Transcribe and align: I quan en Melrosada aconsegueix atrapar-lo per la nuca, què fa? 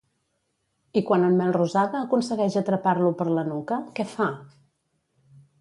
I 1.01 1.03
quan 1.09 1.25
en 1.27 1.35
Melrosada 1.41 2.01
aconsegueix 2.07 2.57
atrapar-lo 2.63 3.13
per 3.23 3.31
la 3.37 3.47
nuca, 3.53 3.81
què 4.01 4.11
fa? 4.19 4.31